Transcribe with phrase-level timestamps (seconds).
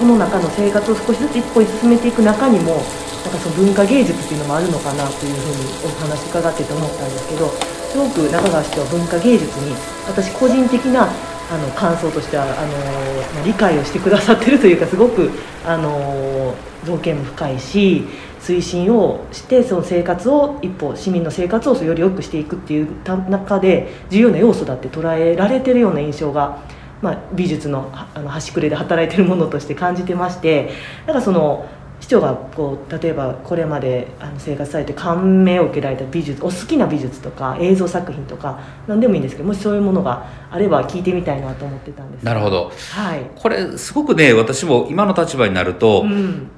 [0.00, 7.48] その中の生活を少しずつ一歩進めていく中にもなんかその文化芸術っていうのもあるのかなというふうにお話伺ってて思ったんですけど
[7.92, 9.74] すごく中川市長は文化芸術に
[10.08, 11.06] 私個人的な
[11.52, 15.30] あの感想としてはあの理解をしてくださってるというかすごく
[15.66, 16.54] あの
[16.86, 18.06] 造形も深いし
[18.40, 22.88] 推進をしてその生活を一歩市民の生活をより良くしていくっていう
[23.28, 26.62] 中で重要な要素だって捉えられてるような印象が、
[27.02, 30.70] まあ、美術のあの端くれで働いてるものとして感じてまして
[31.06, 31.66] だからその
[32.00, 42.24] 市長がこう例えばこれまであの生活されて感銘を受けられた美術お好きな美術とか映像作品とか何でもいいんですけどもしそういうものがあれば聞いてみたいなと思ってたんです。
[42.24, 46.50] なるほど、はい、これすごくね私も今の立場になると、うん、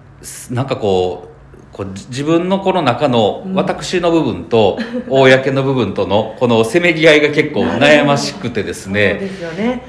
[0.50, 1.32] なんかこう
[1.72, 9.20] こう自分のこの中の私の部分と 公の部分とのこのせめぎ合いが結構悩ましくてですね。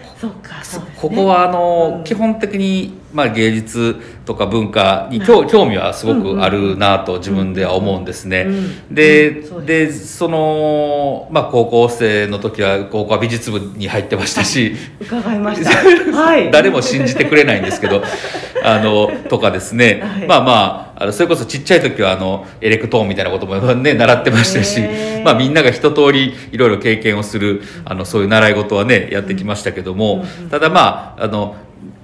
[0.23, 0.85] そうですよね。
[0.85, 8.47] そうか、ね、ここはあの、うん、基本的にまあ、芸術とか文化に興興味はすごくあるなと自分では思うんですね。
[8.89, 18.03] ででその、まあ、高校生の時は高校は美術部に入ってましたし 伺いました、はい、 誰も信じてくれないんですけど
[18.63, 24.81] あのとかですね、はい、まあまああのそれこそちっちゃい時はあのエレクトーンみたいなこともね 習ってましたし、
[25.23, 31.55] まあ、みんなが一通りいろいろ経験をするあのそういう習い事はねやってきましたけども、ただまああの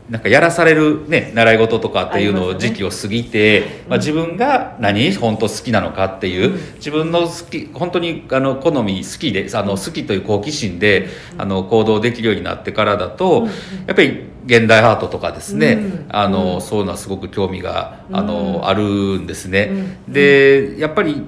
[0.09, 13.47] なんかやらされる、ね、習い事とかっていうのを時期を過ぎて、ね、まあ、自分が何本当好きなのかっていう、うん、自分の好き本当にあの好み好きであの好きという好奇心で、あの行動できるようになってからだと、
[13.85, 19.97] やっぱり現代アートとかですね、あのそういうのはすごく興味があの、あるんですね。
[20.07, 21.23] でやっぱり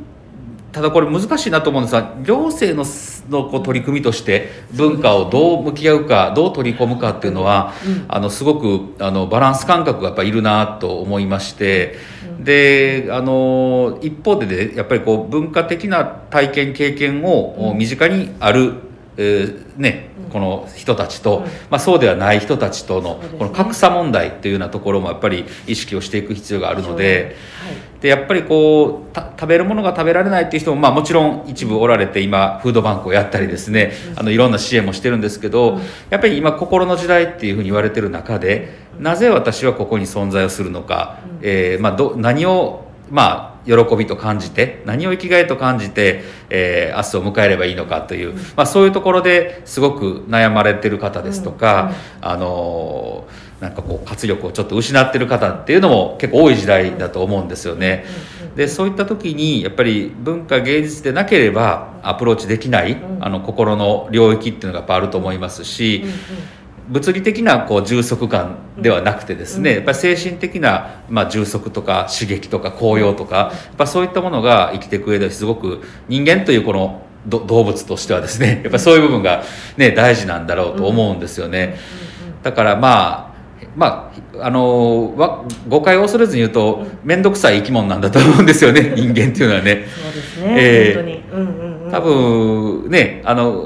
[0.72, 2.89] ただこれ難しいなと思うんですが行政の
[3.30, 7.73] のこう取り組みとして文化をどう向き合うかどう取り込むかっていうのは、
[8.08, 11.98] あのすごくあのバランス感覚がやっぱいるなと思いまして、
[12.39, 18.73] であの一方でねやっぱりこう文化的な体験経験を身近にある、
[19.17, 27.36] えー、ねこの人たちと、まあ、そうではない人たちとのこの格差問題っていうようなところもやっぱり意識をしていく必要があるので。
[28.02, 35.80] でやっぱりこう食べるものが食べられないっていう人も、まあ、もちろん一部おられて今フードバンクをやったりですねあのいろんな支援もしてるんですけど
[36.10, 38.70] やっぱり今心の時代っていうふうに言われてる中で
[39.00, 51.92] なぜ私はここに存在をするのか、えーまあ、ど何をまあ喜びと感じて何を生きがいと感じて、えー、明日を迎えればいいのかという、まあ、そういうところですごく悩まれてる方ですとか、
[52.22, 53.28] あの
[53.61, 58.05] なんかこう活力をちょっと失ってる方っていうのも結構多い時代だと思うんですよね。
[58.55, 66.04] でそういった時にやっぱり文化芸術でなければアプローチできない、あの心の領域っていうのがやっぱあると思いますし。
[66.89, 79.44] 物理的なこう充足感ではなくてですね、やっぱり精神的な、まあ、充足とか刺激とか高揚とかやっぱそういったものが生きていく上ですごく人間というこの動物としてはですねやっぱそういう部分が、
[79.77, 81.77] ね、大事なんだろうと思うんですよね。
[82.44, 83.30] だからまあ
[83.76, 89.88] まあ、あの誤解を恐れずに言うと面倒くさい生き物なんだと思うんですよね 人間っていうのはね。
[89.88, 93.66] そうですね、えー、本当に、うんうんうん、多分ねあの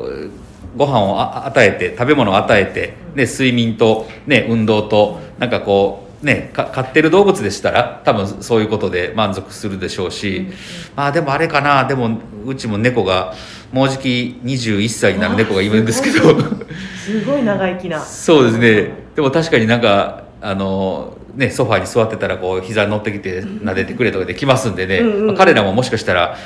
[0.77, 10.53] ご飯を与えて食べ物を与えて、ね、睡眠と、ね、運動となんかこうね飼ってる動物でしたら多分そういうことで満足するでしょうし、うんうん、
[10.95, 13.33] まあでもあれかなでもうちも猫が
[13.71, 16.35] もうじき21歳になる猫がいるんですけど。
[17.05, 17.99] すごい長生きな。
[17.99, 26.37] そうですねでも確かになんかあのね、ソファーに座ってたらこう膝に乗ってきて撫でてくれとかできますんでね、うんうんまあ、彼らももしかしたら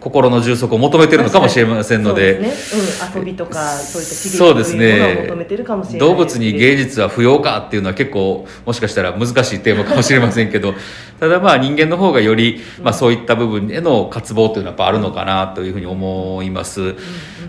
[0.00, 2.48] 心の充足を求めてるのかもしれませんので、ね。
[2.48, 5.24] うん、遊びとかそういった刺激そうですね。
[5.26, 10.74] 求めてるかもしれない、動物に芸術は不要かっていうのは結構もしかしたら難しいテーマかもしれませんけど。
[11.18, 16.94] ただまあ人間の方がより、まあ、そういった部分への渇望というのはやっぱあるのかなというふうに思います。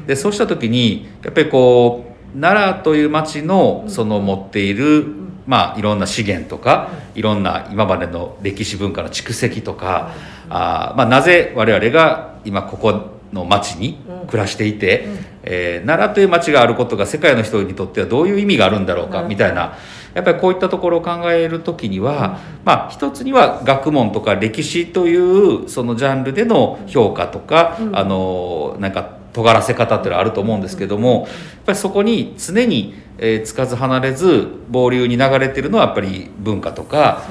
[0.08, 10.14] でそうした時にやっぱりこう奈良という町のその持っているまあ、いろんな資源とかいろんな今までの歴史文化の蓄積とか
[10.48, 19.76] あ、まあ、なぜ我々が今ここの町に暮らしていて、うん、えー、奈良という町があることが世界の人にとってはどういう意味があるんだろうかみたいな
[20.14, 31.28] やっぱりこういったところを考える時には、まあ、一つには学問とか歴史というそのジャンルでの評価とか、あのなんか尖らせ方っていうのはあると思うんですけどもやっ
[31.66, 37.24] ぱりそこに常に、えー、つかず離れず傍流に流れてるのはやっぱり文化とか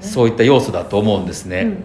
[0.00, 1.76] そう、ね,、いった要素だと思うんですね。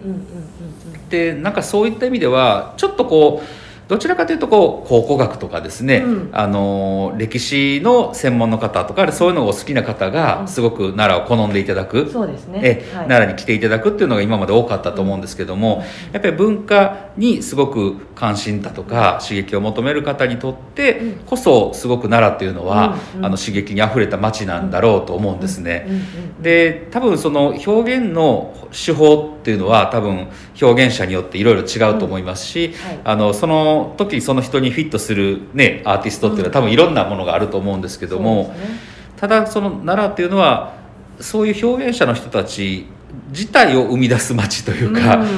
[1.08, 3.61] でなんかそういった意味ではちょっとこう
[3.92, 6.30] どちらかというとこう考古学とかですね、うん。
[6.32, 10.12] あの歴史の専門の方とかそういうのをお好きな方うん。
[10.14, 12.60] がすごく奈良を好んでいただく、そうですね。
[12.64, 13.06] えはい。
[13.06, 21.14] 奈良に来ていただくっていうのが今まで多かったと思うんですけども、やっぱり文化にすごく関心だとか刺激を求める方にとってうん。
[21.26, 23.26] こそすごく奈良っていうのは、うんうん。
[23.26, 25.84] あの刺激にあふれた街なんだろうと思うんですね。
[25.86, 30.28] うんうんうんで多分その表現の手法っていうのは多分
[30.60, 33.00] 表現者によっていろいろ違うと思いますし、はい。
[33.04, 38.78] あのその時その人にフィットする、ね、アーティストっていうのは多分いろんなものがあると思うんですけども、そうですね。
[39.16, 40.74] ただその奈良っていうのは
[41.20, 42.86] そういう表現者の人たち
[43.30, 45.28] 自体を生み出す街というか、うん。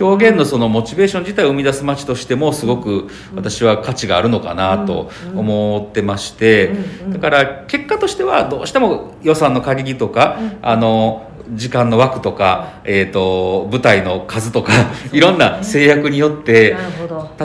[0.00, 6.72] 表現のそのモチベーション自体を生み出す街としてもすごく私は価値があるのかなと思ってまして
[7.08, 10.58] だから結果としてはどうしても予算の限りとかうん。
[10.62, 14.72] あの時間の枠とか、えー、と舞台の数とか
[15.12, 16.76] いろんな制約によって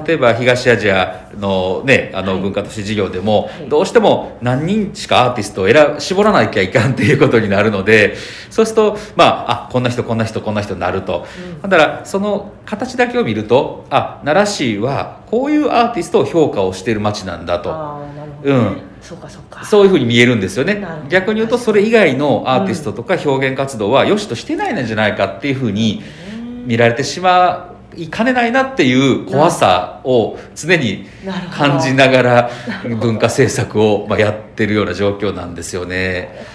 [0.06, 2.42] 例えば東アジアの,、ね、あのはい。
[2.42, 3.70] 文化都市事業でも、はい。
[3.70, 8.16] どうしても何人しかアーティストを選絞らなきゃいかんっていうことになるので
[8.50, 11.26] そうするとまああこんな人こんな人こんな人になると、
[11.64, 11.70] うん。
[11.70, 17.70] だからその形だけを見るとあ奈良市はこういうアーティストを評価をしている街なんだと。
[19.02, 19.64] そうかそうか。
[19.66, 20.84] そういうふうに見えるんですよね。
[21.10, 26.02] 逆に言うとそれ以外のアーティストとか表現活動は良しとしてないんじゃないかっていうふうに
[26.66, 31.06] 見られてしまいかねないなっていう怖さを常に
[31.52, 32.50] 感じながら
[33.00, 36.46] 文化政策をまあやってるような状況なんですよね。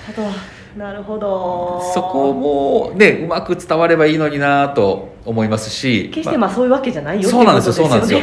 [0.76, 1.82] なるほど。
[1.94, 6.10] そこもねうまく伝わればいいのになと思いますし。
[6.12, 8.20] 決してまあそういうわけじゃないよそうなんですよそうなんですよ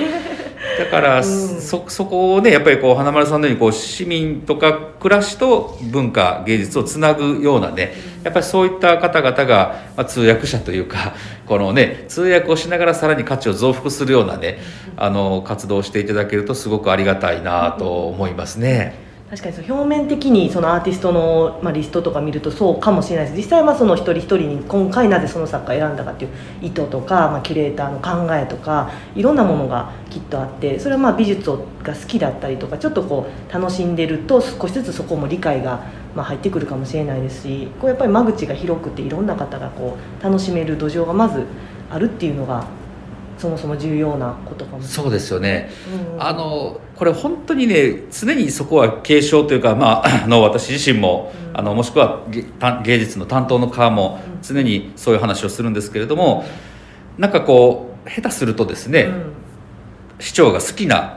[0.78, 1.24] だから、うん。
[1.24, 7.94] そそこをねやっぱりこう花丸さんのようにこう市民とか暮らしと文化芸術をつなぐようなね
[8.24, 11.14] やっぱりそういった方々が、まあ、通訳者というか
[11.46, 14.60] このね通訳をしながらさらに価値を増幅するようなね
[14.96, 19.07] あの活動をしていただけるとすごくありがたいなと思いますね。
[19.30, 23.38] 確かにそう表面的にそのアーティストの、まあ、リストとか見るとそうかもしれないです。
[23.38, 26.32] 実際はその一人一人に今回なぜその作家を選んだかっていう
[26.62, 35.84] 意図とか、まあ、キュレーターの考えとかいろんなものがきっとあってそれはまあ美術をが好きだったりとかちょっとこう楽しんでると少しずつそこも理解が
[36.16, 41.46] まあ入ってくるかもしれないですしこうやっぱり間口が広くていろんな方がこう楽しめる土壌がまず
[41.90, 42.66] あるっていうのが
[43.38, 44.82] そもそも重要なことかも。
[44.82, 45.70] そうですよね。
[46.14, 51.60] うんあのこれ本当にね常にそこは継承というか、まあ、あの私自身も、うん。
[51.60, 54.42] あのもしくは芸た芸術の担当の側もうん。
[54.42, 56.46] 常にそういう話をするんですけれども
[57.18, 59.34] なんかこう下手するとですね、うん。
[60.20, 61.17] 市長が好きな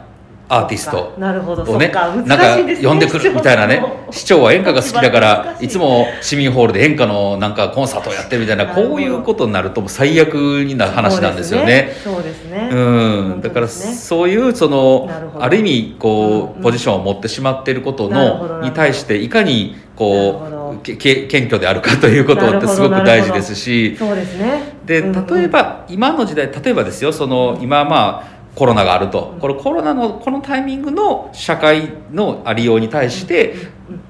[0.53, 1.65] アーティストなるほど。
[1.65, 3.81] そをねなん難か呼んでくるみたいなね。
[4.11, 5.67] 市長は演歌が好きだからい。
[5.67, 11.93] いつも市民ホールで演歌のなんかコンサートをやってるみたいなこういうことになるともう最悪になる話なんですよね。
[12.03, 12.69] そうですね。
[12.73, 15.09] うん、だからそういうその
[15.39, 23.97] ある意味こうポジションを持ってしまっていることのに対していかにこうけけ謙虚であるかということってすごく大事ですし。
[23.97, 24.81] そうですね。
[24.85, 29.37] で例えば今の時代例えばですよその今まあコロナがあると。
[29.41, 33.55] これコロナのこのタイミングの社会のありように対して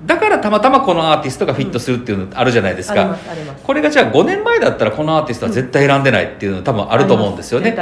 [0.04, 3.16] だからたまたまこのアーティストがフィットするっていうのあるじゃないですか。
[3.64, 7.76] これがじゃあ5年前だったらこのアーティストは絶対選んでないっていうの多分あると思うんですよね。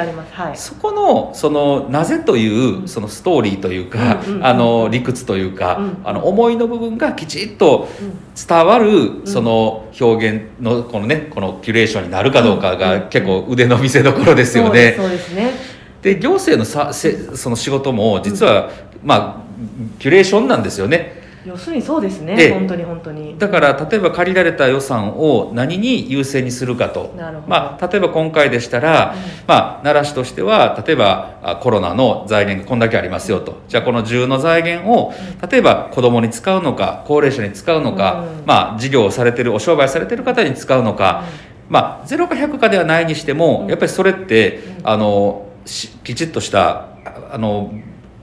[0.55, 5.97] そこのそのなぜというそのストーリーというか、あの理屈というか、うん。
[6.05, 8.19] あの思いの部分がきちっとうん。
[8.39, 12.79] 伝わるその表現のこのねこのキュレーションになるかどうかうん。
[12.79, 15.05] が結構腕の見せ所ですよそうですね。
[15.05, 15.78] そうですね。
[16.03, 18.71] で行政のさせその仕事も実は、
[19.05, 19.49] まあ
[19.99, 21.19] キュレーションなんですよね。
[21.45, 22.37] 要するにそうですね。
[22.39, 23.39] ええ本当に本当に。
[23.39, 27.15] だから例えば借りられた予算を何に優先にするかと。
[27.17, 27.49] なるほど。
[27.49, 29.15] まあ、例えば今回でしたら、
[29.47, 33.63] まあ、奈良市としては例えばあコロナの財源がこんだけありますよと。
[33.69, 35.13] じゃあこの10の財源を
[35.51, 38.47] 例えば子どもに使うのか高齢者に使うのか、うん。
[38.47, 41.25] まあ、事業をされてるお商売されてる方に使うのか、
[41.69, 43.69] まあ、0か100かではないにしても、うん。
[43.69, 45.48] やっぱりそれって、あのし
[46.05, 47.73] きちっとしたああの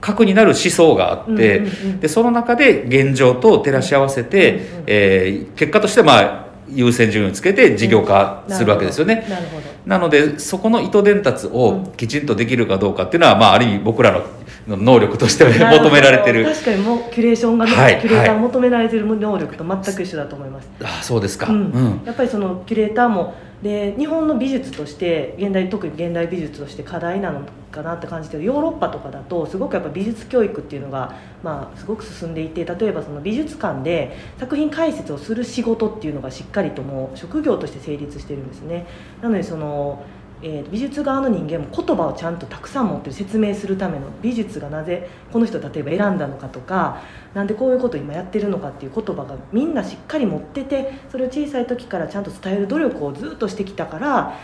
[0.00, 9.24] 核になる思想があって、うんうんうんでその中で現状と照らし合わせて、うんうんえー結果としてまあ優先順位をつけて事業化するわけですよね。
[9.28, 9.62] なるほど。
[9.86, 11.92] なのでそこの糸伝達うをん。
[11.96, 14.24] きちんとできるかどうかっていうのは、まあ、ある意味僕らの
[14.66, 16.44] の能力として求められてる。
[16.44, 20.68] 確かにもうキュレーションがね、はいキュレーター求められてる能力と全く一緒だと思います。
[20.82, 22.02] あそうですか、ううんん。
[22.04, 27.40] やっぱりそのキュレーターもで日本の美術として現代特に現代美術として課題なの
[27.72, 28.44] かなって感じてる。
[28.44, 38.86] ヨーロッパとかだとすごくやっぱ美術教育っていうのが、まあ、すごく進んでいて例えばその美術館で作品解説をする仕事っていうのがしっかりともう職業として成立してるんですね。
[39.22, 40.04] なのでその
[40.42, 47.00] えー美術側の人間も言葉をちゃんとたくさん持ってる説明するための美術がなぜこの人例えば選んだのかとか
[47.34, 54.38] なんでこういうこと今やってるのかっていう言葉がみんなしっかり持っててそれを小さい時からちゃんと伝える努力をずっとしてきたから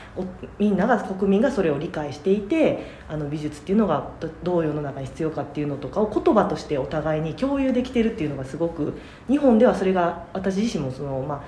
[0.58, 11.42] みんなが国民がそれを理解していてあの美術っていうのがどどう世の中に必要かっていうのとかを言葉としてお互いに共有できてるっていうのがすごく日本ではそれが私自身もその、まあ、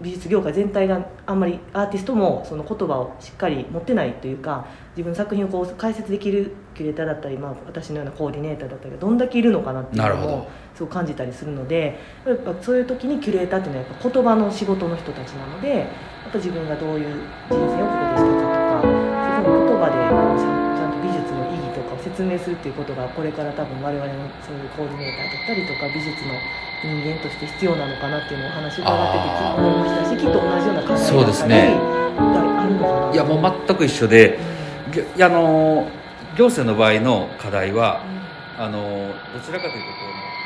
[0.00, 4.66] 美術業界全体があんまりアーティストもその言葉をしっかり持ってないというか
[4.96, 10.36] 自分の作品をこう解説できるキュレーターだったり、まあ、私のようなコーディネーターだったりがどんだけいるのかなっていうのなるほど。
[10.38, 18.49] もすごく感じたりするのでやっぱそういう時にキュレーターっていうのはやっぱ言葉の仕事の人たちなのでやっぱ自分がどういう人生をここでしてたとか
[22.20, 24.12] 説明するっていうことがこれから多分我々の
[24.44, 26.34] そういうコーディネーターだったりとか美術の
[26.84, 31.78] 人間として必要なのかなっていうのをお話伺ってて思いましたしきっと同じような課題だったりそうですね。
[32.16, 34.38] があるのかないやもう全く一緒で
[34.92, 35.88] ぎょいやあの
[36.36, 38.02] 行政の場合の課題は
[38.58, 40.39] あのどちらかというとこう